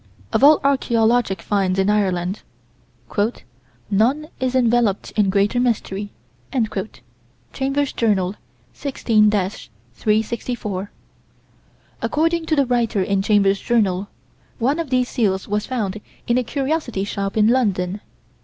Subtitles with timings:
[0.33, 2.41] Of all archaeologic finds in Ireland,
[3.91, 6.09] "none is enveloped in greater mystery."
[7.53, 8.33] (Chambers' Journal,
[8.73, 10.91] 16 364.)
[12.01, 14.07] According to the writer in Chambers' Journal,
[14.57, 18.01] one of these seals was found in a curiosity shop in London.